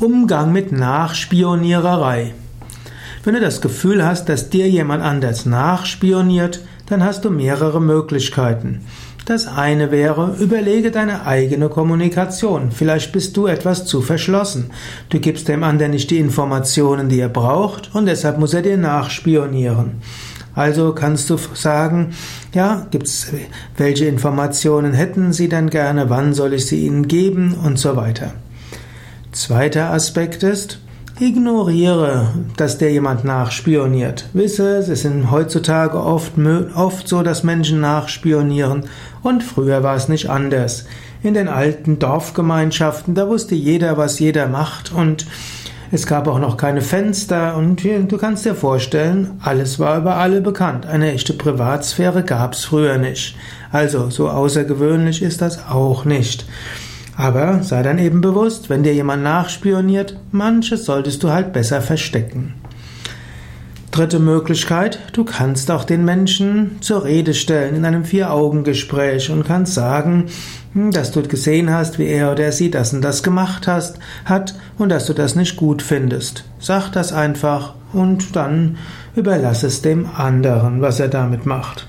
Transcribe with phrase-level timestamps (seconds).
[0.00, 2.32] Umgang mit Nachspioniererei.
[3.24, 8.82] Wenn du das Gefühl hast, dass dir jemand anders nachspioniert, dann hast du mehrere Möglichkeiten.
[9.26, 12.70] Das eine wäre, überlege deine eigene Kommunikation.
[12.70, 14.70] Vielleicht bist du etwas zu verschlossen.
[15.08, 18.76] Du gibst dem anderen nicht die Informationen, die er braucht, und deshalb muss er dir
[18.76, 19.96] nachspionieren.
[20.54, 22.14] Also kannst du sagen,
[22.54, 23.32] ja, gibt's,
[23.76, 28.32] welche Informationen hätten Sie denn gerne, wann soll ich sie Ihnen geben und so weiter.
[29.32, 30.78] Zweiter Aspekt ist,
[31.20, 34.24] ignoriere, dass dir jemand nachspioniert.
[34.32, 36.32] Wisse, es ist heutzutage oft,
[36.74, 38.84] oft so, dass Menschen nachspionieren
[39.22, 40.86] und früher war es nicht anders.
[41.22, 45.26] In den alten Dorfgemeinschaften, da wusste jeder, was jeder macht und
[45.90, 50.40] es gab auch noch keine Fenster und du kannst dir vorstellen, alles war über alle
[50.40, 50.86] bekannt.
[50.86, 53.36] Eine echte Privatsphäre gab es früher nicht.
[53.72, 56.46] Also so außergewöhnlich ist das auch nicht.
[57.18, 62.54] Aber sei dann eben bewusst, wenn dir jemand nachspioniert, manches solltest du halt besser verstecken.
[63.90, 69.74] Dritte Möglichkeit, du kannst auch den Menschen zur Rede stellen in einem Vier-Augen-Gespräch und kannst
[69.74, 70.26] sagen,
[70.74, 74.54] hm, dass du gesehen hast, wie er oder sie das und das gemacht hast, hat
[74.78, 76.44] und dass du das nicht gut findest.
[76.60, 78.76] Sag das einfach und dann
[79.16, 81.87] überlass es dem anderen, was er damit macht.